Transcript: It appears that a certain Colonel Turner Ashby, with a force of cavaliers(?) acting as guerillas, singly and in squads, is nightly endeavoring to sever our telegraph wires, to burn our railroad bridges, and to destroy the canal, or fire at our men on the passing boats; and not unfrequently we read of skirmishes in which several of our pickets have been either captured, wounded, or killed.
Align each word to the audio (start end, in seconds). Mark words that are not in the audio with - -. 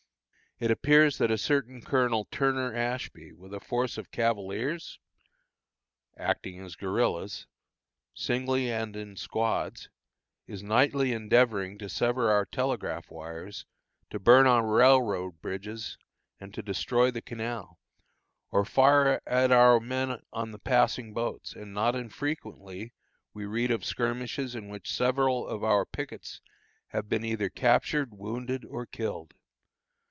It 0.59 0.69
appears 0.69 1.17
that 1.17 1.31
a 1.31 1.39
certain 1.39 1.81
Colonel 1.81 2.25
Turner 2.29 2.71
Ashby, 2.75 3.33
with 3.33 3.51
a 3.51 3.59
force 3.59 3.97
of 3.97 4.11
cavaliers(?) 4.11 4.99
acting 6.17 6.59
as 6.63 6.75
guerillas, 6.75 7.47
singly 8.13 8.71
and 8.71 8.95
in 8.95 9.15
squads, 9.15 9.89
is 10.45 10.61
nightly 10.61 11.13
endeavoring 11.13 11.79
to 11.79 11.89
sever 11.89 12.29
our 12.29 12.45
telegraph 12.45 13.09
wires, 13.09 13.65
to 14.11 14.19
burn 14.19 14.45
our 14.45 14.63
railroad 14.63 15.41
bridges, 15.41 15.97
and 16.39 16.53
to 16.53 16.61
destroy 16.61 17.09
the 17.09 17.23
canal, 17.23 17.79
or 18.51 18.63
fire 18.63 19.19
at 19.25 19.51
our 19.51 19.79
men 19.79 20.21
on 20.31 20.51
the 20.51 20.59
passing 20.59 21.11
boats; 21.11 21.53
and 21.55 21.73
not 21.73 21.95
unfrequently 21.95 22.93
we 23.33 23.45
read 23.47 23.71
of 23.71 23.83
skirmishes 23.83 24.53
in 24.53 24.69
which 24.69 24.93
several 24.93 25.47
of 25.47 25.63
our 25.63 25.87
pickets 25.87 26.39
have 26.89 27.09
been 27.09 27.25
either 27.25 27.49
captured, 27.49 28.13
wounded, 28.15 28.63
or 28.65 28.85
killed. 28.85 29.33